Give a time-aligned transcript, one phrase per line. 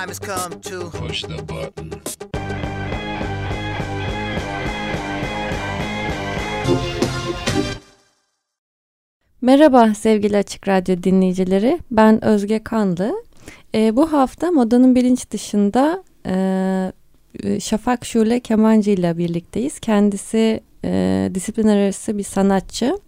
[0.00, 1.90] Time has come to Push the button.
[9.42, 11.78] Merhaba sevgili Açık Radyo dinleyicileri.
[11.90, 13.24] Ben Özge Kanlı.
[13.74, 19.80] Ee, bu hafta modanın bilinç dışında e, Şafak Şule Kemancı ile birlikteyiz.
[19.80, 22.98] Kendisi e, disiplin arası bir sanatçı.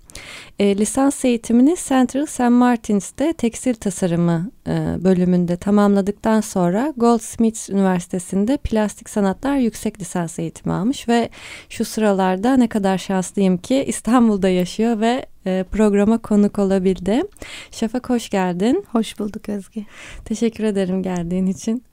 [0.59, 2.41] E, lisans eğitimini Central St.
[2.41, 4.71] Martin's'te tekstil tasarımı e,
[5.05, 11.29] bölümünde tamamladıktan sonra Goldsmiths Üniversitesi'nde plastik sanatlar yüksek lisans eğitimi almış ve
[11.69, 17.23] şu sıralarda ne kadar şanslıyım ki İstanbul'da yaşıyor ve e, programa konuk olabildi.
[17.71, 18.85] Şafak hoş geldin.
[18.93, 19.85] Hoş bulduk Özge.
[20.25, 21.85] Teşekkür ederim geldiğin için.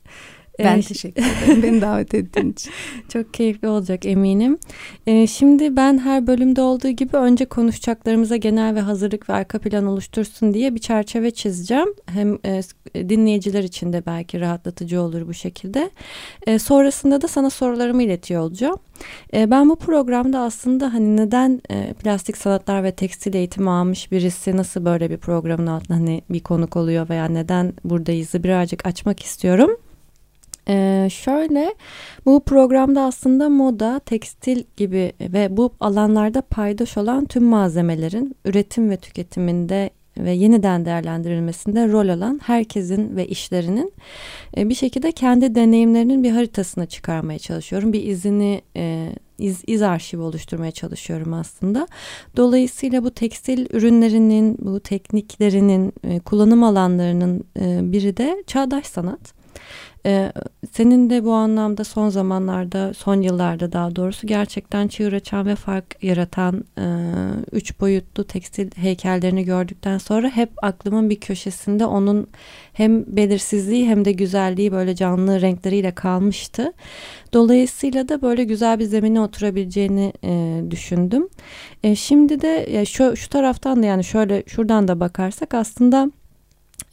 [0.63, 2.71] Ben teşekkür ederim beni davet ettiğin için.
[3.09, 4.57] Çok keyifli olacak eminim.
[5.07, 9.85] Ee, şimdi ben her bölümde olduğu gibi önce konuşacaklarımıza genel ve hazırlık ve arka plan
[9.85, 11.93] oluştursun diye bir çerçeve çizeceğim.
[12.05, 12.61] Hem e,
[13.09, 15.89] dinleyiciler için de belki rahatlatıcı olur bu şekilde.
[16.47, 18.77] E, sonrasında da sana sorularımı iletiyor olacağım.
[19.33, 24.57] E, ben bu programda aslında hani neden e, plastik sanatlar ve tekstil eğitimi almış birisi
[24.57, 29.77] nasıl böyle bir programın altında hani bir konuk oluyor veya neden buradayızı birazcık açmak istiyorum.
[30.69, 31.75] Ee, şöyle
[32.25, 38.97] bu programda aslında moda, tekstil gibi ve bu alanlarda paydaş olan tüm malzemelerin üretim ve
[38.97, 43.93] tüketiminde ve yeniden değerlendirilmesinde rol alan herkesin ve işlerinin
[44.57, 47.93] e, bir şekilde kendi deneyimlerinin bir haritasına çıkarmaya çalışıyorum.
[47.93, 51.87] Bir izini e, iz, iz arşivi oluşturmaya çalışıyorum aslında.
[52.37, 57.43] Dolayısıyla bu tekstil ürünlerinin, bu tekniklerinin, e, kullanım alanlarının
[57.91, 59.38] biri de çağdaş sanat.
[60.05, 60.31] Ee,
[60.71, 66.03] senin de bu anlamda son zamanlarda, son yıllarda daha doğrusu gerçekten çığır açan ve fark
[66.03, 66.85] yaratan e,
[67.51, 72.27] üç boyutlu tekstil heykellerini gördükten sonra hep aklımın bir köşesinde onun
[72.73, 76.73] hem belirsizliği hem de güzelliği böyle canlı renkleriyle kalmıştı.
[77.33, 81.29] Dolayısıyla da böyle güzel bir zemine oturabileceğini e, düşündüm.
[81.83, 86.11] E, şimdi de ya şu, şu taraftan da yani şöyle şuradan da bakarsak aslında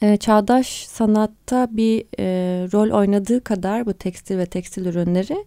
[0.01, 2.25] e, çağdaş sanatta bir e,
[2.73, 5.45] rol oynadığı kadar bu tekstil ve tekstil ürünleri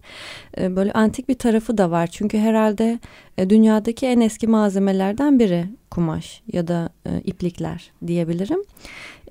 [0.57, 2.07] e, böyle antik bir tarafı da var.
[2.07, 2.99] Çünkü herhalde
[3.37, 8.59] e, dünyadaki en eski malzemelerden biri kumaş ya da e, iplikler diyebilirim.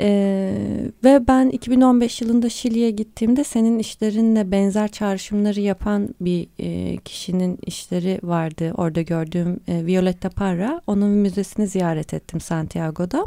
[0.00, 0.10] E,
[1.04, 8.20] ve ben 2015 yılında Şili'ye gittiğimde senin işlerinle benzer çağrışımları yapan bir e, kişinin işleri
[8.22, 8.72] vardı.
[8.76, 10.80] Orada gördüğüm e, Violetta Parra.
[10.86, 13.24] Onun müzesini ziyaret ettim Santiago'da.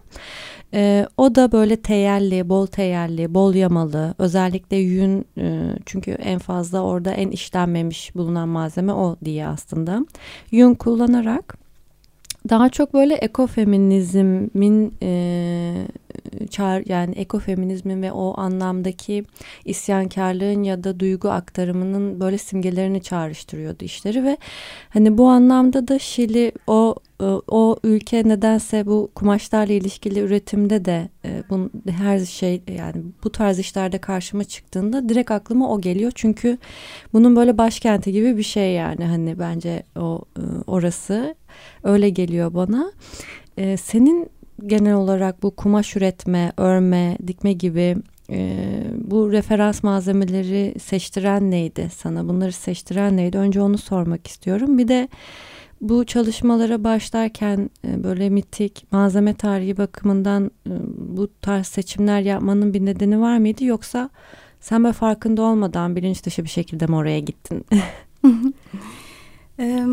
[0.73, 6.81] E, o da böyle teyelli, bol teyelli, bol yamalı, özellikle yün e, çünkü en fazla
[6.81, 10.05] orada en işlenmemiş bulunan malzeme o diye aslında.
[10.51, 11.62] Yün kullanarak
[12.49, 15.87] daha çok böyle ekofeminizmin e,
[16.49, 19.23] çağır yani ekofeminizmin ve o anlamdaki
[19.65, 24.37] isyankarlığın ya da duygu aktarımının böyle simgelerini çağrıştırıyordu işleri ve
[24.89, 31.09] hani bu anlamda da Şili o e, o ülke nedense bu kumaşlarla ilişkili üretimde de
[31.25, 36.11] e, bu her şey yani bu tarz işlerde karşıma çıktığında direkt aklıma o geliyor.
[36.15, 36.57] Çünkü
[37.13, 41.35] bunun böyle başkenti gibi bir şey yani hani bence o e, orası
[41.83, 42.91] öyle geliyor bana.
[43.77, 44.29] Senin
[44.67, 47.95] genel olarak bu kumaş üretme, örme, dikme gibi
[48.29, 48.57] e,
[48.95, 52.27] bu referans malzemeleri seçtiren neydi sana?
[52.27, 53.37] Bunları seçtiren neydi?
[53.37, 54.77] Önce onu sormak istiyorum.
[54.77, 55.07] Bir de
[55.81, 62.85] bu çalışmalara başlarken e, böyle mitik malzeme tarihi bakımından e, bu tarz seçimler yapmanın bir
[62.85, 63.63] nedeni var mıydı?
[63.63, 64.09] Yoksa
[64.59, 67.65] sen böyle farkında olmadan bilinç dışı bir şekilde mi oraya gittin?
[69.59, 69.85] e,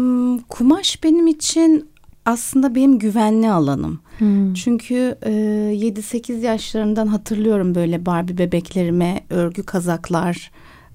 [0.49, 1.91] kumaş benim için
[2.25, 4.01] aslında benim güvenli alanım.
[4.19, 4.55] Hmm.
[4.55, 10.51] Çünkü e, 7-8 yaşlarından hatırlıyorum böyle Barbie bebeklerime örgü kazaklar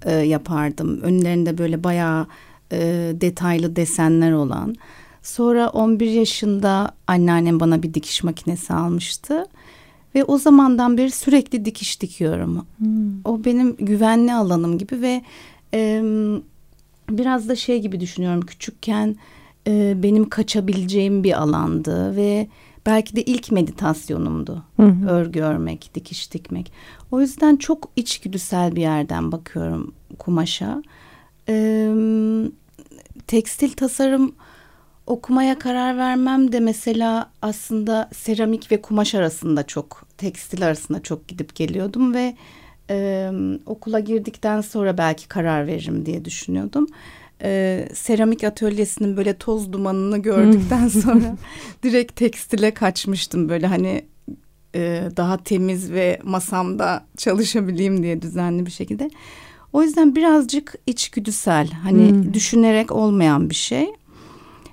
[0.06, 1.02] e, yapardım.
[1.02, 2.28] Önlerinde böyle bayağı
[2.72, 2.78] e,
[3.22, 4.76] detaylı desenler olan.
[5.24, 9.46] Sonra 11 yaşında anneannem bana bir dikiş makinesi almıştı.
[10.16, 12.66] Ve o zamandan beri sürekli dikiş dikiyorum.
[12.78, 13.22] Hmm.
[13.26, 15.22] O benim güvenli alanım gibi ve
[15.74, 16.04] e,
[17.10, 18.42] biraz da şey gibi düşünüyorum.
[18.42, 19.16] Küçükken
[19.68, 22.48] e, benim kaçabileceğim bir alandı ve
[22.86, 24.64] belki de ilk meditasyonumdu.
[24.76, 25.10] Hı hı.
[25.10, 26.72] Örgü örmek, dikiş dikmek.
[27.12, 30.84] O yüzden çok içgüdüsel bir yerden bakıyorum kumaşa.
[31.50, 31.94] Ee,
[33.28, 34.36] tekstil tasarım
[35.08, 41.56] okumaya karar vermem de mesela aslında seramik ve kumaş arasında çok tekstil arasında çok gidip
[41.56, 42.36] geliyordum ve
[42.90, 43.30] e,
[43.66, 46.88] okula girdikten sonra belki karar veririm diye düşünüyordum.
[47.42, 51.38] E, seramik atölyesinin böyle toz dumanını gördükten sonra
[51.84, 54.06] direkt tekstile kaçmıştım böyle hani
[54.76, 59.10] e, daha temiz ve masamda çalışabileyim diye düzenli bir şekilde.
[59.74, 62.34] O yüzden birazcık içgüdüsel hani Hmm.
[62.34, 63.88] düşünerek olmayan bir şey.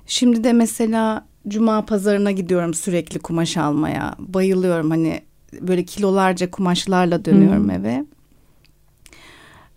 [0.05, 4.15] Şimdi de mesela cuma pazarına gidiyorum sürekli kumaş almaya.
[4.19, 5.21] Bayılıyorum hani
[5.61, 7.69] böyle kilolarca kumaşlarla dönüyorum Hmm.
[7.69, 8.05] eve.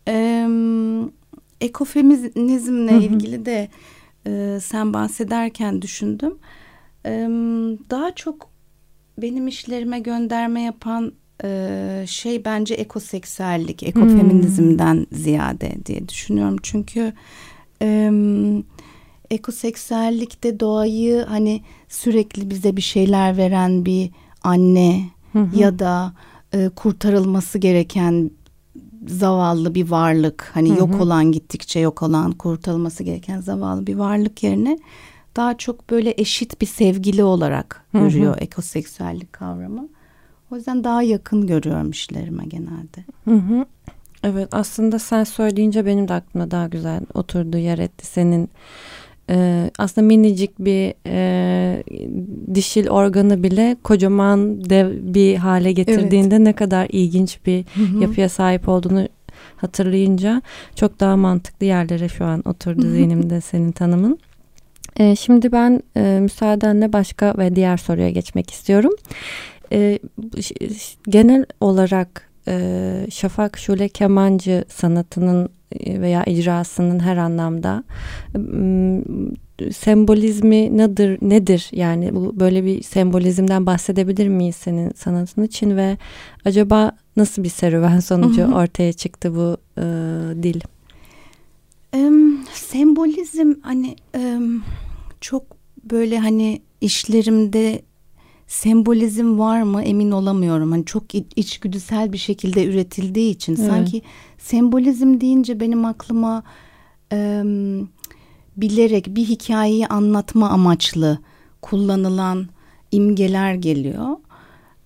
[0.08, 0.48] Ee,
[1.60, 3.00] ekofeminizmle Hı hı.
[3.00, 3.68] ilgili de
[4.26, 6.38] e, sen bahsederken düşündüm.
[7.06, 7.28] Ee,
[7.90, 8.50] daha çok
[9.18, 11.12] benim işlerime gönderme yapan
[11.44, 16.56] e, şey bence ekoseksüellik, ekofeminizmden ziyade diye düşünüyorum.
[16.62, 17.12] Çünkü
[17.82, 18.10] e,
[19.30, 24.10] ekoseksüellikte doğayı hani sürekli bize bir şeyler veren bir
[24.42, 25.02] anne
[25.36, 25.56] Hı hı.
[25.56, 26.12] ya da
[26.54, 28.30] e, kurtarılması gereken
[29.06, 31.02] zavallı bir varlık hani Hı yok hı.
[31.02, 34.78] olan gittikçe yok olan kurtarılması gereken zavallı bir varlık yerine
[35.36, 38.02] daha çok böyle eşit bir sevgili olarak Hı hı.
[38.02, 39.88] görüyor ekoseksüellik kavramı.
[40.50, 43.04] O yüzden daha yakın görüyorum işlerime genelde.
[43.24, 43.66] Hı hı.
[44.22, 48.50] Evet aslında sen söyleyince benim de aklıma daha güzel oturdu yer etti senin
[49.30, 51.84] e, aslında minicik bir e,
[52.54, 57.64] dişil organı bile kocaman dev bir hale getirdiğinde ne kadar ilginç bir
[58.00, 59.08] yapıya sahip olduğunu
[59.56, 60.42] hatırlayınca
[60.74, 64.18] çok daha mantıklı yerlere şu an oturdu zihnimde senin tanımın.
[64.96, 68.92] E, şimdi ben e, müsaadenle başka ve diğer soruya geçmek istiyorum.
[69.72, 69.98] E,
[71.08, 75.48] genel olarak e, Şafak Şule kemancı sanatının
[75.86, 77.84] veya icrasının her anlamda
[78.34, 79.02] m,
[79.72, 85.96] sembolizmi nedir nedir yani bu böyle bir sembolizmden bahsedebilir miyiz senin sanatın için ve
[86.44, 89.82] acaba nasıl bir serüven sonucu ortaya çıktı bu e,
[90.42, 90.60] dil?
[91.92, 94.62] Em, sembolizm hani em,
[95.20, 95.42] çok
[95.90, 97.82] böyle hani işlerimde
[98.46, 100.70] sembolizm var mı emin olamıyorum.
[100.70, 103.66] Hani çok iç- içgüdüsel bir şekilde üretildiği için Evet.
[103.66, 104.02] sanki
[104.38, 106.42] sembolizm deyince benim aklıma
[107.10, 107.88] em,
[108.56, 111.18] bilerek bir hikayeyi anlatma amaçlı
[111.62, 112.46] kullanılan
[112.92, 114.16] imgeler geliyor.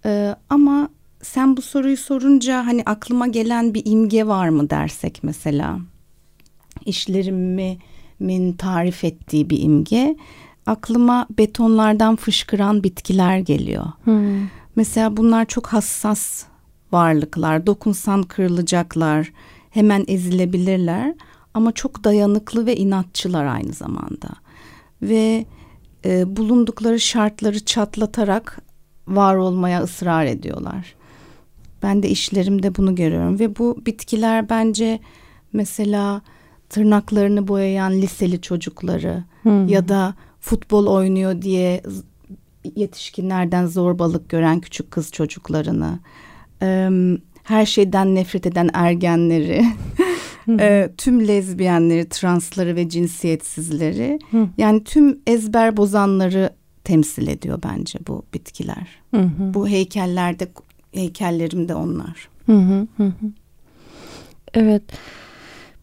[0.05, 0.89] Ee, ama
[1.23, 5.79] sen bu soruyu sorunca hani aklıma gelen bir imge var mı dersek mesela
[6.87, 10.17] işlerimin tarif ettiği bir imge
[10.71, 13.87] aklıma betonlardan fışkıran bitkiler geliyor.
[14.77, 16.45] Mesela bunlar çok hassas
[16.93, 17.67] varlıklar.
[17.67, 19.33] Dokunsan kırılacaklar,
[19.71, 21.15] hemen ezilebilirler
[21.55, 24.29] ama çok dayanıklı ve inatçılar aynı zamanda.
[25.03, 25.47] Ve
[26.05, 28.59] e, bulundukları şartları çatlatarak
[29.09, 30.95] var olmaya ısrar ediyorlar.
[31.83, 35.01] Ben de işlerimde bunu görüyorum ve bu bitkiler bence
[35.53, 36.23] mesela
[36.69, 39.25] tırnaklarını boyayan liseli çocukları
[39.69, 41.83] ya da futbol oynuyor diye
[42.77, 45.99] yetişkinlerden zorbalık gören küçük kız çocuklarını,
[47.43, 49.65] her şeyden nefret eden ergenleri,
[50.61, 54.19] e, tüm lezbiyenleri, transları ve cinsiyetsizleri,
[54.59, 56.51] yani tüm ezber bozanları
[56.85, 58.89] temsil ediyor bence bu bitkiler.
[59.15, 59.55] Hı hı.
[59.55, 60.47] Bu heykellerde
[61.75, 62.29] onlar.
[62.47, 63.27] Hı hı, hı hı.
[64.55, 64.83] Evet.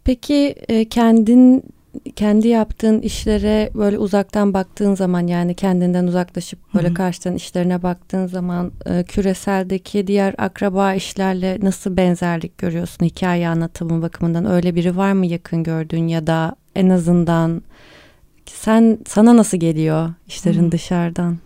[0.03, 0.55] Peki
[0.89, 1.63] kendin
[2.15, 8.71] kendi yaptığın işlere böyle uzaktan baktığın zaman yani kendinden uzaklaşıp böyle karşıdan işlerine baktığın zaman
[8.85, 15.25] e, küreseldeki diğer akraba işlerle nasıl benzerlik görüyorsun hikaye anlatımı bakımından öyle biri var mı
[15.25, 17.61] yakın gördüğün ya da en azından
[18.45, 20.71] sen sana nasıl geliyor işlerin Hı.
[20.71, 21.37] dışarıdan?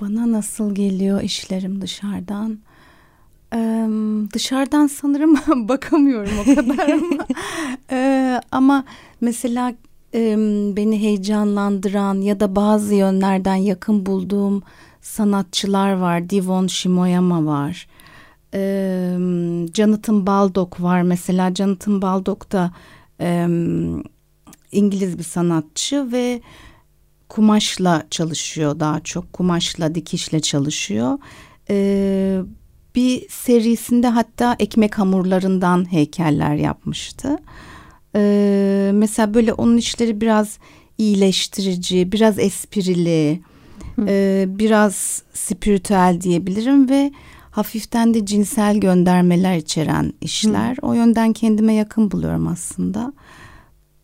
[0.00, 2.58] Bana nasıl geliyor işlerim dışarıdan?
[3.54, 3.86] Ee,
[4.32, 5.34] dışarıdan sanırım
[5.68, 7.26] bakamıyorum o kadar ama.
[7.90, 8.84] Ee, ama
[9.20, 9.74] mesela
[10.14, 10.36] e,
[10.76, 14.62] beni heyecanlandıran ya da bazı yönlerden yakın bulduğum
[15.00, 16.30] sanatçılar var.
[16.30, 17.86] Divon Shimoyama var.
[18.54, 19.16] Ee,
[19.74, 21.02] Jonathan Baldock var.
[21.02, 22.72] Mesela Jonathan Baldock da
[23.20, 23.46] e,
[24.72, 26.40] İngiliz bir sanatçı ve
[27.28, 31.18] kumaşla çalışıyor daha çok kumaşla dikişle çalışıyor.
[31.70, 32.40] Ee,
[32.94, 37.38] bir serisinde hatta ekmek hamurlarından heykeller yapmıştı.
[38.16, 40.58] Ee, mesela böyle onun işleri biraz
[40.98, 43.40] iyileştirici, biraz esprili.
[44.08, 47.12] e, biraz spiritüel diyebilirim ve
[47.50, 50.76] hafiften de cinsel göndermeler içeren işler.
[50.82, 53.12] O yönden kendime yakın buluyorum aslında.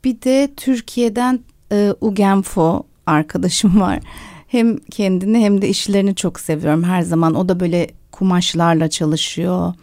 [0.05, 1.41] Bir de Türkiye'den
[1.73, 4.01] e, Ugenfo arkadaşım var.
[4.49, 7.35] Hem kendini hem de işlerini çok seviyorum her zaman.
[7.35, 7.87] O da böyle
[8.19, 9.75] kumaşlarla çalışıyor.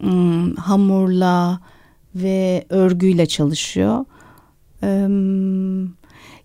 [0.00, 1.60] Hmm, hamurla
[2.14, 4.04] ve örgüyle çalışıyor.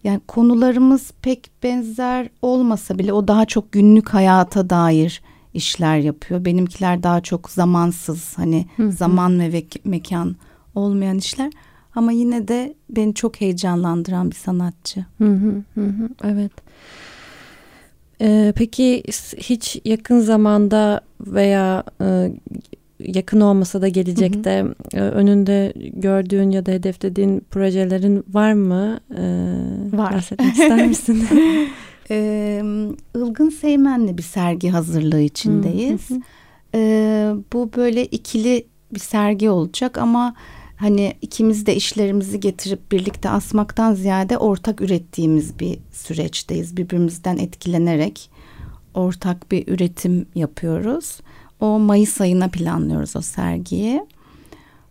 [0.04, 5.22] Yani konularımız pek benzer olmasa bile o daha çok günlük hayata dair
[5.54, 6.46] işler yapıyor.
[6.46, 10.36] Benimkiler daha çok zamansız hani zaman ve mekan
[10.76, 11.52] olmayan işler.
[11.96, 15.06] Ama yine de beni çok heyecanlandıran bir sanatçı.
[15.18, 16.52] Hı hı hı, evet.
[18.22, 19.04] Ee, peki
[19.38, 22.32] hiç yakın zamanda veya e,
[23.00, 24.76] yakın olmasa da gelecekte hı hı.
[24.94, 29.00] E, önünde gördüğün ya da hedeflediğin projelerin var mı?
[29.18, 30.14] Ee, var.
[30.14, 31.28] Bahsetmek ister misin?
[32.12, 32.62] ee,
[33.16, 36.10] Ilgın Seymen'le bir sergi hazırlığı içindeyiz.
[36.10, 36.20] Hı hı.
[36.76, 40.36] Ee, bu böyle ikili bir sergi olacak ama
[40.76, 46.78] hani ikimiz de işlerimizi getirip birlikte asmaktan ziyade ortak ürettiğimiz bir süreçteyiz.
[46.78, 48.30] Birbirimizden etkilenerek
[48.96, 51.20] ortak bir üretim yapıyoruz.
[51.60, 54.06] O Mayıs ayına planlıyoruz o sergiyi.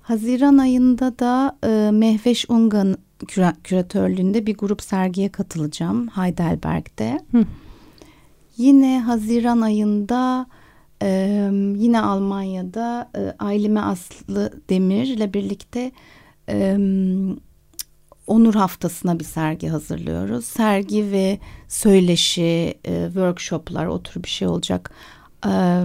[0.02, 2.96] Haziran ayında da e, Mehveş Ungan
[3.28, 7.20] küra, küratörlüğünde bir grup sergiye katılacağım Heidelberg'de.
[7.32, 7.44] Hı.
[8.56, 10.46] Yine Haziran ayında
[11.02, 11.08] e,
[11.76, 15.92] yine Almanya'da e, Ailime Aslı Demir ile birlikte
[16.48, 16.76] e,
[18.26, 20.44] Onur Haftası'na bir sergi hazırlıyoruz.
[20.44, 21.38] Sergi ve
[21.68, 24.90] söyleşi, e, workshoplar o tür bir şey olacak.
[25.46, 25.84] E,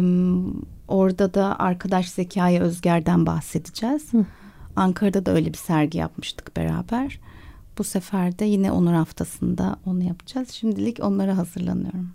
[0.87, 4.13] orada da arkadaş Zekai Özger'den bahsedeceğiz.
[4.13, 4.25] Hı.
[4.75, 7.19] Ankara'da da öyle bir sergi yapmıştık beraber.
[7.77, 10.51] Bu sefer de yine Onur Haftası'nda onu yapacağız.
[10.51, 12.11] Şimdilik onlara hazırlanıyorum.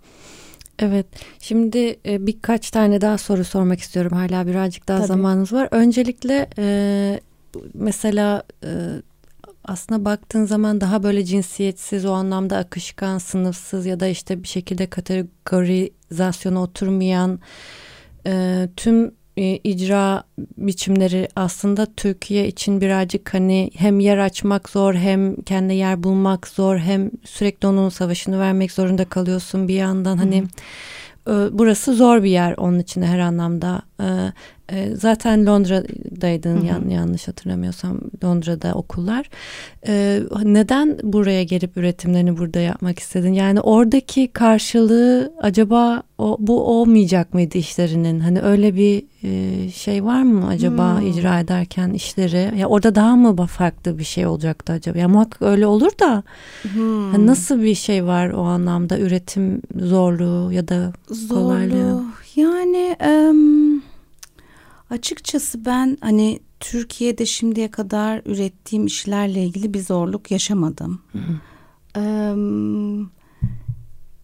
[0.79, 1.05] Evet.
[1.39, 4.11] Şimdi e, birkaç tane daha soru sormak istiyorum.
[4.17, 5.07] Hala birazcık daha Tabii.
[5.07, 5.67] zamanınız var.
[5.71, 7.19] Öncelikle e,
[7.73, 8.69] mesela e,
[9.67, 14.89] aslında baktığın zaman daha böyle cinsiyetsiz o anlamda akışkan, sınıfsız ya da işte bir şekilde
[14.89, 17.39] kategorizasyona oturmayan
[18.27, 20.23] e, tüm e, icra
[20.57, 26.77] biçimleri aslında Türkiye için birazcık hani hem yer açmak zor hem kendi yer bulmak zor
[26.77, 30.17] hem sürekli onun savaşını vermek zorunda kalıyorsun bir yandan.
[30.17, 30.43] Hani
[31.27, 33.81] e, burası zor bir yer onun için her anlamda.
[33.99, 34.05] E,
[34.71, 36.65] e, zaten Londra'daydın hı hı.
[36.65, 39.29] Yan, yanlış hatırlamıyorsam Londra'da okullar.
[39.87, 43.33] E, neden buraya gelip üretimlerini burada yapmak istedin?
[43.33, 48.19] Yani oradaki karşılığı acaba o, bu olmayacak mıydı işlerinin?
[48.19, 51.07] Hani öyle bir e, şey var mı acaba hmm.
[51.07, 52.59] icra ederken işleri?
[52.59, 54.97] Ya orada daha mı farklı bir şey olacaktı acaba?
[54.97, 56.23] Ya muhakkak öyle olur da
[56.61, 57.11] hmm.
[57.11, 60.93] hani nasıl bir şey var o anlamda üretim zorluğu ya da
[61.29, 61.91] kolaylığı?
[61.91, 62.05] Zorluğu
[62.35, 62.95] yani...
[63.31, 63.84] Um
[64.89, 71.01] Açıkçası ben hani Türkiye'de şimdiye kadar ürettiğim işlerle ilgili bir zorluk yaşamadım.
[71.97, 72.33] Ee,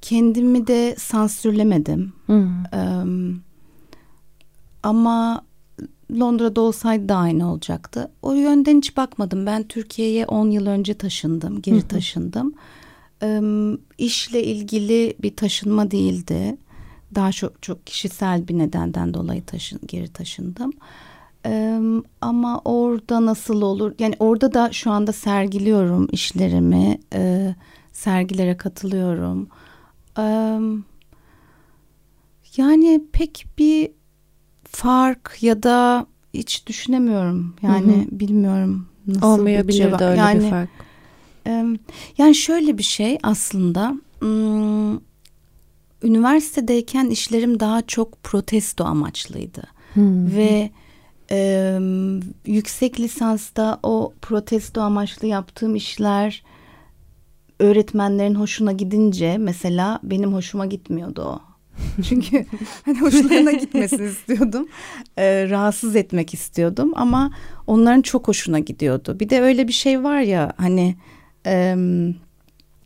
[0.02, 2.14] kendimi de sansürlemedim.
[2.74, 3.04] Ee,
[4.84, 5.46] ama
[6.20, 8.12] Londra'da olsaydı da aynı olacaktı.
[8.22, 9.46] O yönden hiç bakmadım.
[9.46, 12.54] Ben Türkiye'ye 10 yıl önce taşındım, geri taşındım.
[13.24, 13.42] Ee,
[13.98, 16.58] işle ilgili bir taşınma değildi
[17.16, 20.74] daha çok çok kişisel bir nedenden dolayı taşın, geri taşındım.
[21.46, 21.80] Ee,
[22.22, 23.94] ama orada nasıl olur?
[24.00, 27.56] Yani orada da şu anda sergiliyorum işlerimi, e,
[27.92, 29.50] sergilere katılıyorum.
[30.20, 30.60] Ee,
[32.58, 33.92] yani pek bir
[34.64, 37.56] fark ya da hiç düşünemiyorum.
[37.62, 38.20] Yani hı hı.
[38.20, 40.70] bilmiyorum nasıl Olmayabilir bir de öyle yani, bir fark.
[41.48, 41.66] E,
[42.18, 43.96] yani şöyle bir şey aslında.
[44.20, 45.11] Hmm,
[46.04, 49.64] üniversitedeyken işlerim daha çok protesto amaçlıydı.
[49.94, 50.36] Hmm.
[50.36, 50.70] Ve
[51.32, 51.80] e,
[52.46, 56.44] yüksek lisansta o protesto amaçlı yaptığım işler
[57.60, 61.42] öğretmenlerin hoşuna gidince mesela benim hoşuma gitmiyordu o.
[62.10, 62.46] Çünkü
[62.86, 64.68] hani hoşlarına gitmesini istiyordum.
[65.18, 67.32] E, rahatsız etmek istiyordum ama
[67.68, 69.20] onların çok hoşuna gidiyordu.
[69.20, 70.96] Bir de öyle bir şey var ya hani
[71.46, 71.76] e,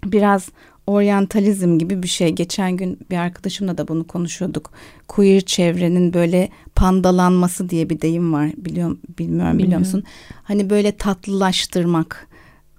[0.06, 0.50] biraz
[0.88, 2.30] oryantalizm gibi bir şey.
[2.30, 4.72] Geçen gün bir arkadaşımla da bunu konuşuyorduk.
[5.08, 8.52] Queer çevrenin böyle pandalanması diye bir deyim var.
[8.58, 10.04] Biliyorum bilmiyorum biliyor musun?
[10.44, 12.28] Hani böyle tatlılaştırmak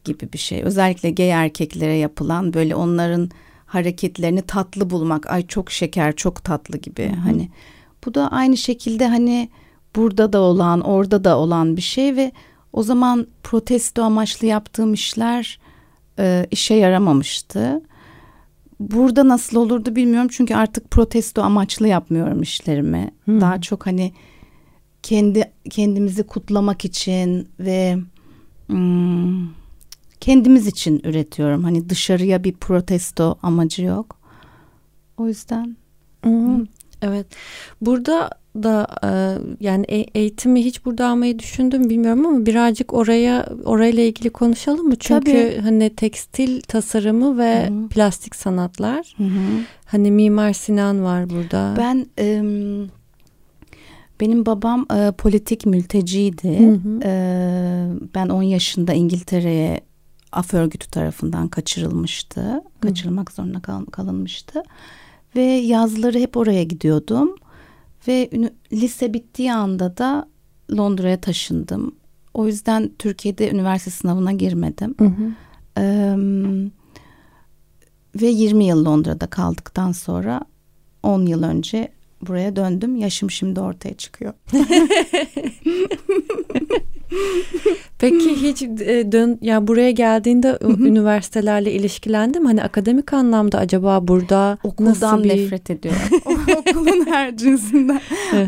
[0.05, 0.63] gibi bir şey.
[0.63, 3.31] Özellikle gay erkeklere yapılan böyle onların
[3.67, 5.31] hareketlerini tatlı bulmak.
[5.31, 7.09] Ay çok şeker, çok tatlı gibi.
[7.09, 7.21] Hı-hı.
[7.21, 7.49] Hani
[8.05, 9.49] bu da aynı şekilde hani
[9.97, 12.33] burada da olan, orada da olan bir şey ve
[12.73, 15.59] o zaman protesto amaçlı yaptığım işler
[16.19, 17.83] e, işe yaramamıştı
[18.81, 23.11] burada nasıl olurdu bilmiyorum çünkü artık protesto amaçlı yapmıyorum işlerimi.
[23.25, 23.41] Hmm.
[23.41, 24.13] Daha çok hani
[25.03, 27.99] kendi kendimizi kutlamak için ve
[28.67, 29.49] hmm,
[30.21, 31.65] kendimiz için üretiyorum.
[31.65, 34.19] Hani dışarıya bir protesto amacı yok.
[35.17, 35.77] O yüzden
[36.25, 36.67] Hı,
[37.03, 37.27] Evet.
[37.81, 38.31] Burada
[38.63, 39.09] da e,
[39.61, 44.97] yani e- eğitimi hiç burada almayı düşündüm bilmiyorum ama birazcık oraya orayla ilgili konuşalım mı?
[45.01, 45.61] Çünkü Tabii.
[45.63, 47.89] hani tekstil tasarımı ve Hı hı.
[47.89, 49.15] plastik sanatlar.
[49.17, 49.61] Hı hı.
[49.85, 51.75] Hani Mimar Sinan var burada.
[51.79, 52.07] Ben
[54.21, 56.59] benim babam e, politik mülteciydi.
[56.59, 57.01] Hı hı.
[57.05, 57.13] E,
[58.15, 59.81] ben 10 yaşında İngiltere'ye
[60.33, 62.63] af örgütü tarafından kaçırılmıştı.
[62.81, 64.63] Kaçırılmak zorunda kal- kalınmıştı.
[65.37, 67.35] Ve yazları hep oraya gidiyordum.
[68.09, 68.31] Ve
[68.73, 70.29] lise bittiği anda da
[70.77, 71.95] Londra'ya taşındım.
[72.35, 74.95] O yüzden Türkiye'de üniversite sınavına girmedim.
[74.99, 75.33] Hı hı.
[75.79, 76.71] Eee,
[78.23, 80.41] ve 20 yıl Londra'da kaldıktan sonra
[81.03, 81.93] 10 yıl önce
[82.23, 82.97] buraya döndüm.
[82.97, 84.33] Yaşım şimdi ortaya çıkıyor.
[87.99, 94.91] Peki hiç e, dön ya buraya geldiğinde üniversitelerle ilişkilendim hani akademik anlamda acaba burada Okuldan
[94.91, 96.01] nasıl bir nefret ediyorum.
[96.57, 98.01] Okulun her cinsinden.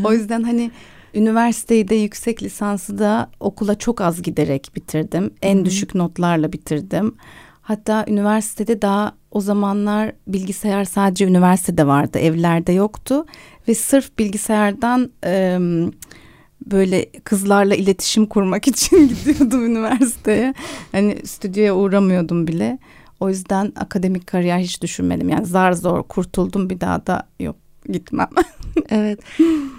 [0.03, 0.71] o yüzden hani
[1.13, 5.33] üniversiteyi de yüksek lisansı da okula çok az giderek bitirdim.
[5.41, 7.15] En düşük notlarla bitirdim.
[7.69, 13.25] Hatta üniversitede daha o zamanlar bilgisayar sadece üniversitede vardı, evlerde yoktu
[13.67, 15.91] ve sırf bilgisayardan em,
[16.71, 20.53] böyle kızlarla iletişim kurmak için gidiyordum üniversiteye.
[20.91, 22.79] Hani stüdyoya uğramıyordum bile.
[23.19, 25.29] O yüzden akademik kariyer hiç düşünmedim.
[25.29, 27.55] Yani zar zor kurtuldum bir daha da yok
[27.89, 28.29] gitmem.
[28.89, 29.19] Evet.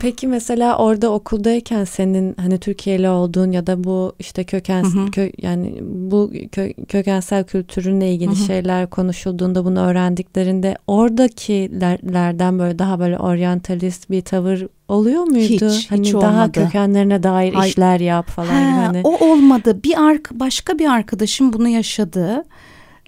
[0.01, 5.07] Peki mesela orada okuldayken senin hani Türkiye'li olduğun ya da bu işte köken Hı hı.
[5.07, 13.19] kö- yani bu kö- kökensel kültürünle ilgili şeyler konuşulduğunda bunu öğrendiklerinde oradakilerden böyle daha böyle
[13.19, 15.41] oryantalist bir tavır oluyor muydu?
[15.49, 16.53] Hiç, hiç hani daha olmadı.
[16.53, 19.01] kökenlerine dair Ay- işler yap falan Ha, hani.
[19.05, 19.83] O olmadı.
[19.85, 22.45] Bir ark başka bir arkadaşım bunu yaşadı.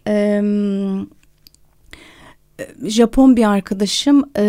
[0.08, 0.42] Ee,
[2.84, 4.42] Japon bir arkadaşım e,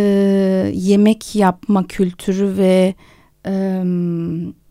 [0.73, 2.95] yemek yapma kültürü ve
[3.47, 3.83] e,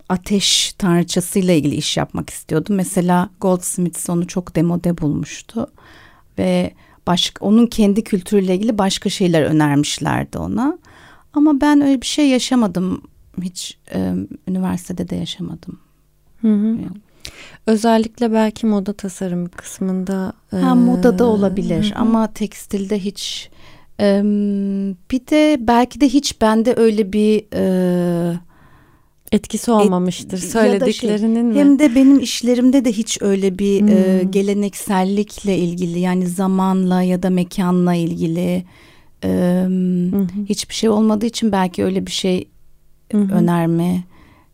[0.09, 2.73] ateş tanrıçasıyla ilgili iş yapmak istiyordu.
[2.73, 5.67] Mesela Goldsmith onu çok demode bulmuştu
[6.39, 6.73] ve
[7.07, 10.79] başka onun kendi kültürüyle ilgili başka şeyler önermişlerdi ona.
[11.33, 13.03] Ama ben öyle bir şey yaşamadım.
[13.43, 14.13] Hiç e,
[14.49, 15.79] üniversitede de yaşamadım.
[16.41, 16.79] Hı hı.
[17.67, 20.33] Özellikle belki moda tasarım kısmında.
[20.51, 23.51] Ha e, moda da olabilir hı ama tekstilde hiç
[24.01, 24.21] e,
[25.11, 28.39] bir de belki de hiç bende öyle bir e,
[29.33, 31.61] etkisi olmamıştır da şey, söylediklerinin mi?
[31.61, 34.31] hem de benim işlerimde de hiç öyle bir e, Hmm.
[34.31, 38.65] geleneksellikle ilgili yani zamanla ya da mekanla ilgili
[39.25, 39.67] e,
[40.49, 42.49] hiçbir şey olmadığı için belki öyle bir şey
[43.13, 43.19] hı.
[43.19, 44.05] önerme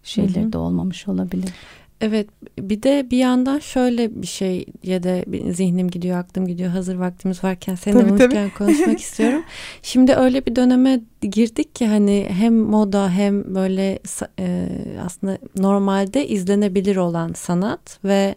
[0.02, 0.52] şeyleri hı.
[0.52, 1.50] de olmamış olabilir.
[2.00, 6.70] Evet bir de bir yandan şöyle bir şey ya da bir zihnim gidiyor aklım gidiyor
[6.70, 9.42] hazır vaktimiz varken seninle Tabii, buluşurken konuşmak istiyorum.
[9.82, 13.98] Şimdi öyle bir döneme girdik ki hani hem moda hem böyle
[14.38, 14.68] e,
[15.04, 18.34] aslında normalde izlenebilir olan sanat ve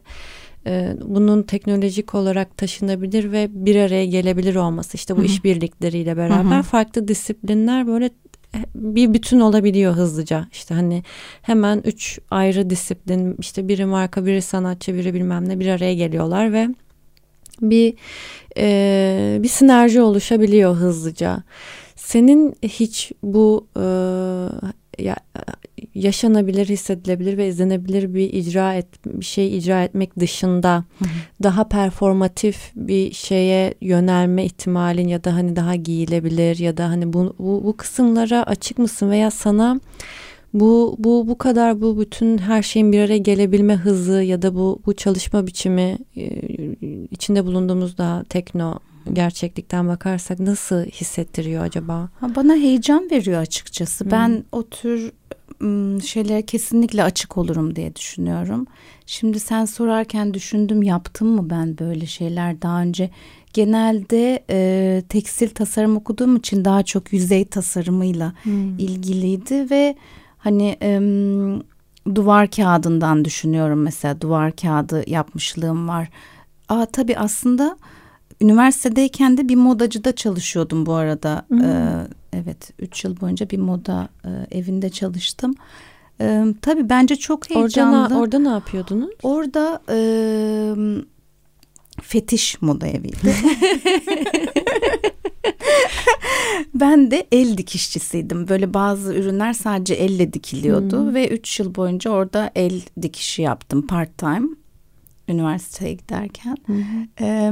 [0.65, 7.07] e, bunun teknolojik olarak taşınabilir ve bir araya gelebilir olması işte bu işbirlikleriyle beraber farklı
[7.07, 8.09] disiplinler böyle
[8.75, 10.47] bir bütün olabiliyor hızlıca.
[10.51, 11.03] İşte hani
[11.41, 16.53] hemen üç ayrı disiplin işte biri marka biri sanatçı biri bilmem ne bir araya geliyorlar
[16.53, 16.67] ve
[17.61, 17.93] bir
[18.57, 21.43] e, bir sinerji oluşabiliyor hızlıca.
[21.95, 23.83] Senin hiç bu e,
[25.03, 25.15] ya,
[25.95, 30.83] yaşanabilir, hissedilebilir ve izlenebilir bir icra et bir şey icra etmek dışında
[31.43, 37.35] daha performatif bir şeye yönelme ihtimalin ya da hani daha giyilebilir ya da hani bu
[37.39, 39.79] bu, bu kısımlara açık mısın veya sana
[40.53, 44.81] bu bu bu kadar bu bütün her şeyin bir araya gelebilme hızı ya da bu
[44.85, 46.25] bu çalışma biçimi e,
[47.11, 48.79] içinde bulunduğumuz daha tekno
[49.13, 52.09] gerçeklikten bakarsak nasıl hissettiriyor acaba?
[52.35, 54.05] Bana heyecan veriyor açıkçası.
[54.05, 54.11] Hı.
[54.11, 55.11] Ben o tür
[56.03, 58.67] şeylere kesinlikle açık olurum diye düşünüyorum.
[59.05, 63.09] Şimdi sen sorarken düşündüm yaptım mı ben böyle şeyler daha önce.
[63.53, 68.33] Genelde e, tekstil tasarım okuduğum için daha çok yüzey tasarımıyla
[68.77, 69.95] ilgiliydi ve
[70.37, 71.61] hani em,
[72.15, 76.09] duvar kağıdından düşünüyorum mesela duvar kağıdı yapmışlığım var.
[76.69, 77.77] Aa tabii aslında
[78.41, 81.45] üniversitedeyken de bir modacıda çalışıyordum bu arada.
[81.47, 81.61] Hmm.
[81.61, 85.55] Ee, evet 3 yıl boyunca bir moda e, evinde çalıştım.
[86.21, 88.09] Ee, tabii bence çok Orada heyecanlı.
[88.09, 89.09] ne, orada ne yapıyordunuz?
[89.23, 89.97] Orada e,
[92.01, 93.35] fetiş moda eviydi.
[96.75, 98.47] ben de el dikişçisiydim.
[98.47, 101.13] Böyle bazı ürünler sadece elle dikiliyordu Hmm.
[101.15, 104.47] ve üç yıl boyunca orada el dikişi yaptım part time
[105.29, 106.57] üniversiteye giderken.
[107.21, 107.51] Ee,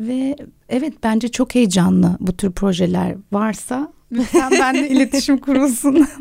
[0.00, 0.36] ve
[0.68, 6.06] evet bence çok heyecanlı bu tür projeler varsa lütfen benimle iletişim kurulsun.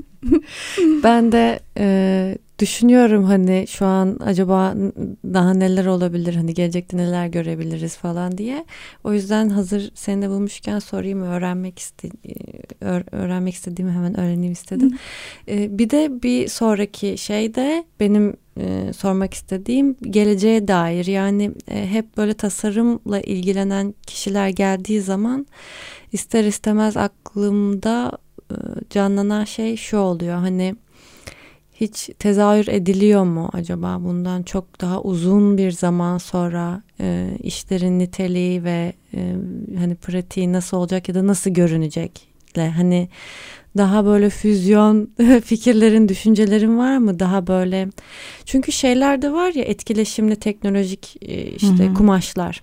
[1.04, 4.74] Ben de e, düşünüyorum hani şu an acaba
[5.26, 8.66] daha neler olabilir hani gelecekte neler görebiliriz falan diye.
[9.04, 12.10] O yüzden hazır seni de bulmuşken sorayım öğrenmek iste
[12.82, 14.98] öğ- öğrenmek istediğimi hemen öğreneyim istedim.
[15.48, 21.06] E, bir de bir sonraki şey de benim e, sormak istediğim geleceğe dair.
[21.06, 25.48] Yani e, hep böyle tasarımla ilgilenen kişiler geldiği zaman
[26.12, 28.18] ister istemez aklımda
[28.52, 28.56] e,
[28.90, 30.38] canlanan şey şu oluyor.
[30.38, 30.76] Hani
[31.74, 38.64] hiç tezahür ediliyor mu acaba bundan çok daha uzun bir zaman sonra e, işlerin niteliği
[38.64, 39.36] ve e,
[39.78, 42.70] hani pratiği nasıl olacak ya da nasıl görünecekle?
[42.70, 43.10] Hani
[43.78, 45.10] daha böyle füzyon
[45.46, 47.88] fikirlerin düşüncelerin var mı daha böyle
[48.46, 51.94] çünkü şeyler de var ya etkileşimli teknolojik e, işte Hı hı.
[51.94, 52.62] kumaşlar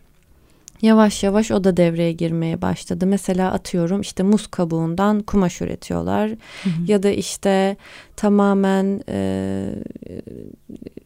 [0.83, 3.07] Yavaş yavaş o da devreye girmeye başladı.
[3.07, 6.31] Mesela atıyorum işte muz kabuğundan kumaş üretiyorlar
[6.87, 7.77] ya da işte
[8.16, 9.68] tamamen e,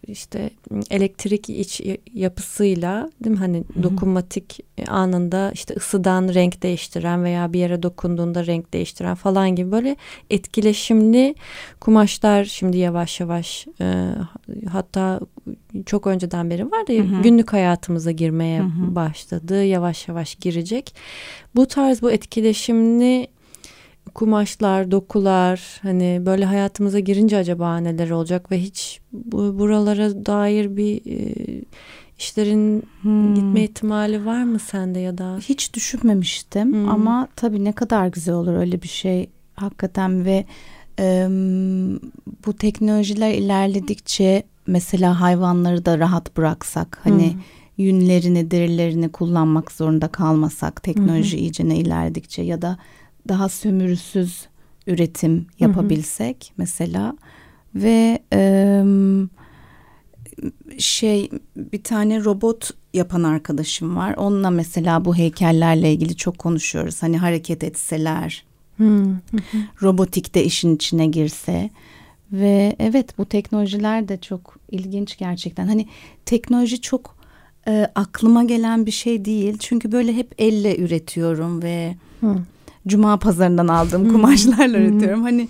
[0.07, 0.51] işte
[0.91, 1.81] elektrik iç
[2.15, 3.39] yapısıyla değil mi?
[3.39, 9.73] Hani dokunmatik anında işte ısıdan renk değiştiren veya bir yere dokunduğunda renk değiştiren falan gibi
[9.73, 9.97] böyle
[10.31, 11.35] etkileşimli
[11.81, 14.05] kumaşlar şimdi yavaş yavaş e,
[14.69, 15.21] hatta
[15.87, 16.93] çok önceden beri var da
[17.23, 18.63] günlük hayatımıza girmeye
[18.95, 20.95] başladı yavaş yavaş girecek.
[21.55, 23.29] Bu tarz bu etkileşimli
[24.15, 31.01] kumaşlar, dokular hani böyle hayatımıza girince acaba neler olacak ve hiç bu, buralara dair bir
[31.07, 31.35] e,
[32.19, 32.83] işlerin
[33.35, 35.39] gitme ihtimali var mı sende ya da?
[35.41, 36.89] Hiç düşünmemiştim Hmm.
[36.89, 40.45] ama tabii ne kadar güzel olur öyle bir şey hakikaten ve
[40.99, 41.27] e,
[42.47, 47.41] bu teknolojiler ilerledikçe mesela hayvanları da rahat bıraksak hani Hmm.
[47.77, 52.79] yünlerini derilerini kullanmak zorunda kalmasak teknoloji iyice ne ilerledikçe ya da
[53.29, 54.47] daha sömürüsüz
[54.87, 57.17] üretim yapabilsek mesela
[57.75, 58.83] ve e,
[60.79, 64.15] şey bir tane robot yapan arkadaşım var.
[64.17, 67.03] Onunla mesela bu heykellerle ilgili çok konuşuyoruz.
[67.03, 68.45] Hani hareket etseler,
[68.77, 69.19] Hmm.
[69.83, 71.71] robotik de işin içine girse
[72.33, 75.67] ve evet bu teknolojiler de çok ilginç gerçekten.
[75.67, 75.87] Hani
[76.27, 77.17] teknoloji çok
[77.69, 79.57] e, aklıma gelen bir şey değil.
[79.59, 82.37] Çünkü böyle hep elle üretiyorum ve Hı.
[82.87, 85.23] Cuma pazarından aldığım kumaşlarla üretiyorum.
[85.23, 85.49] Hani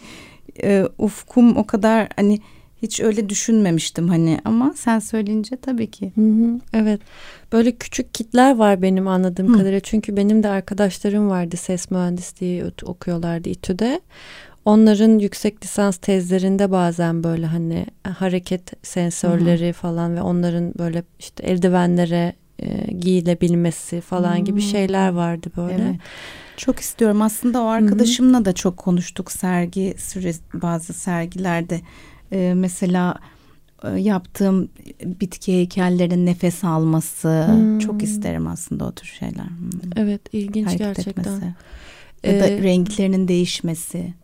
[0.63, 2.39] e, ufkum o kadar hani
[2.83, 6.13] hiç öyle düşünmemiştim hani ama sen söyleyince tabii ki.
[6.15, 7.01] Hı hı, Evet.
[7.53, 9.81] Böyle küçük kitler var benim anladığım kadarıyla.
[9.81, 14.01] Çünkü benim de arkadaşlarım vardı ses mühendisliği okuyorlardı İTÜ'de.
[14.65, 17.87] Onların yüksek lisans tezlerinde bazen böyle hani
[18.19, 22.33] hareket sensörleri falan ve onların böyle işte eldivenlere
[23.01, 25.83] giyilebilmesi falan gibi şeyler vardı böyle.
[25.83, 25.97] Evet.
[26.57, 27.23] Çok istiyorum.
[27.23, 31.81] Aslında o arkadaşımla da çok konuştuk sergi süre bazı sergilerde.
[32.33, 33.15] Ee, mesela
[33.85, 34.69] e, yaptığım
[35.05, 37.79] bitki heykellerin nefes alması Hmm.
[37.79, 39.45] çok isterim aslında o tür şeyler.
[39.45, 39.71] Hmm.
[39.97, 41.23] Evet, ilginç Hareket gerçekten.
[41.23, 41.55] etmesi.
[42.25, 44.15] Ya da Ee, renklerinin değişmesi.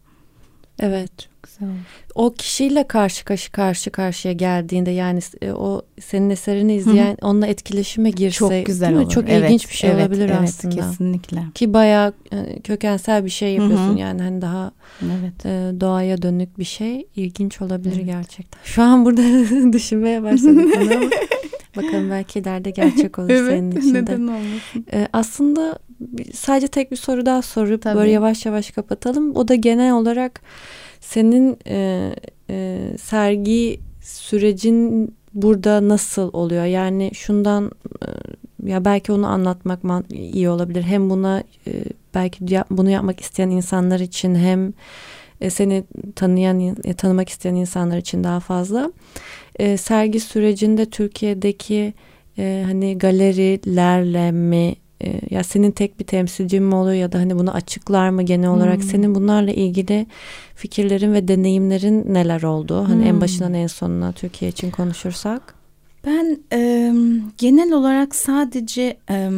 [0.80, 1.10] Evet.
[1.42, 1.68] Güzel.
[2.14, 8.10] o kişiyle karşı karşı karşı karşıya geldiğinde yani e, o senin eserini izleyen onunla etkileşime
[8.10, 9.02] girse Çok güzel değil mi?
[9.04, 9.12] olur.
[9.12, 10.74] Çok Evet, ilginç bir şey evet, olabilir evet, aslında.
[10.76, 11.42] Kesinlikle.
[11.54, 13.98] Ki bayağı e, kökensel bir şey yapıyorsun Hı hı.
[13.98, 15.46] yani hani daha Evet.
[15.46, 18.60] e, doğaya dönük bir şey ilginç olabilir gerçekten.
[18.64, 19.22] Şu an burada
[19.72, 21.10] düşünmeye başladık bunu ama
[21.76, 24.02] bakalım belki ileride gerçek olur senin için de.
[24.02, 24.86] Neden olmasın?
[24.92, 25.78] E, aslında
[26.34, 27.98] sadece tek bir soru daha sorup Tabii.
[27.98, 29.36] böyle yavaş yavaş kapatalım.
[29.36, 30.40] O da genel olarak
[31.00, 32.10] senin e,
[32.50, 36.64] e, sergi sürecin burada nasıl oluyor?
[36.64, 37.70] Yani şundan
[38.02, 38.08] e,
[38.70, 39.80] ya belki onu anlatmak
[40.10, 40.82] iyi olabilir.
[40.82, 41.72] Hem buna e,
[42.14, 44.72] belki bunu yapmak isteyen insanlar için hem
[45.40, 45.84] e, seni
[46.16, 48.92] tanıyan e, tanımak isteyen insanlar için daha fazla.
[49.58, 51.94] E, sergi sürecinde Türkiye'deki
[52.38, 57.38] e, hani galerilerle mi e, ya senin tek bir temsilcin mi oluyor ya da hani
[57.38, 60.06] bunu açıklar mı genel olarak senin bunlarla ilgili
[60.54, 62.84] fikirlerin ve deneyimlerin neler oldu?
[62.88, 65.54] Hani en başından en sonuna Türkiye için konuşursak.
[66.06, 66.92] Ben e,
[67.38, 69.30] genel olarak sadece e,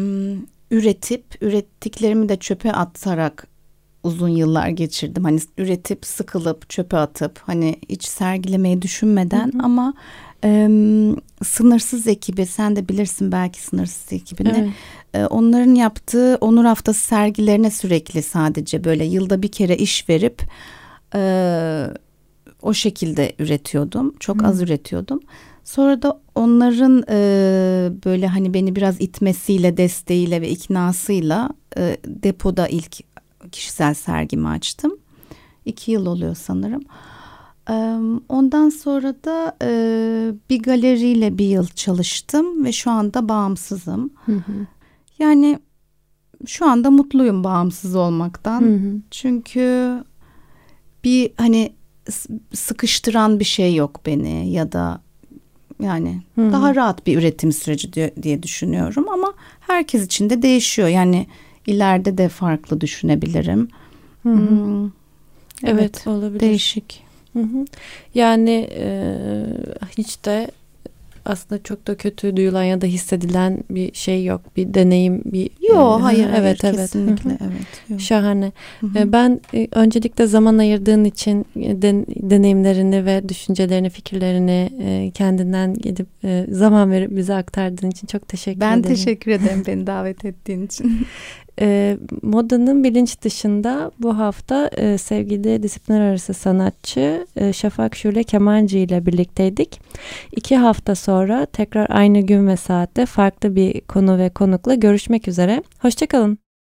[0.71, 3.47] üretip ürettiklerimi de çöpe atarak
[4.03, 5.25] uzun yıllar geçirdim.
[5.25, 9.95] Hani üretip sıkılıp çöpe atıp hani hiç sergilemeyi düşünmeden ama
[10.45, 10.69] e,
[11.45, 14.71] sınırsız ekibi sen de bilirsin belki sınırsız ekibini Evet.
[15.15, 20.43] E, onların yaptığı onur haftası sergilerine sürekli sadece böyle yılda bir kere iş verip
[21.15, 21.21] e,
[22.63, 24.15] o şekilde üretiyordum.
[24.21, 25.21] Çok az üretiyordum.
[25.65, 27.17] Sonra da onların e,
[28.05, 32.97] böyle hani beni biraz itmesiyle, desteğiyle ve iknasıyla e, depoda ilk
[33.53, 34.99] kişisel sergimi açtım.
[35.65, 36.83] İki yıl oluyor sanırım.
[37.71, 37.75] E,
[38.29, 39.71] ondan sonra da e,
[40.51, 44.11] bir galeriyle bir yıl çalıştım ve şu anda bağımsızım.
[45.19, 45.59] Yani
[46.47, 48.63] şu anda mutluyum bağımsız olmaktan.
[49.11, 49.95] Çünkü
[51.05, 51.73] bir hani
[52.55, 55.01] sıkıştıran bir şey yok beni ya da
[55.83, 60.89] yani daha rahat bir üretim süreci diye, diye düşünüyorum ama herkes için de değişiyor.
[60.89, 61.27] Yani
[61.67, 63.69] ileride de farklı düşünebilirim.
[64.23, 64.91] Hmm,
[65.65, 66.41] Evet, olabilir.
[66.41, 67.03] Değişik.
[67.33, 67.65] Hı hı.
[68.15, 69.15] Yani e,
[69.99, 70.51] hiç de
[71.31, 74.57] aslında çok da kötü duyulan ya da hissedilen bir şey yok.
[74.57, 76.77] Bir deneyim, bir Yok e, hayır, hı, hayır evet evet.
[76.77, 77.83] kesinlikle evet.
[77.89, 78.01] yok.
[78.01, 78.53] Şahane.
[78.81, 78.99] Hı hı.
[78.99, 85.75] E, Ben e, öncelikle zaman ayırdığın için e, den- deneyimlerini ve düşüncelerini, fikirlerini e, kendinden
[85.75, 88.95] gidip e, zaman verip bize aktardığın için çok teşekkür ben ederim.
[88.95, 91.07] teşekkür ederim beni davet ettiğin için.
[91.61, 98.79] E, modanın bilinç dışında bu hafta e, sevgili disiplinler arası sanatçı e, Şafak Şule Kemancı
[98.79, 99.81] ile birlikteydik.
[100.33, 105.63] İki hafta sonra tekrar aynı gün ve saatte farklı bir konu ve konukla görüşmek üzere.
[105.79, 106.48] Hoşçakalın.